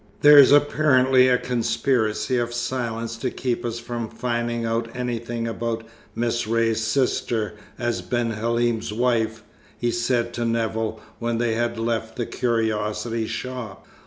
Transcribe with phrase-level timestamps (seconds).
[0.21, 5.83] "There's apparently a conspiracy of silence to keep us from finding out anything about
[6.15, 9.43] Miss Ray's sister as Ben Halim's wife,"
[9.77, 13.85] he said to Nevill when they had left the curiosity shop.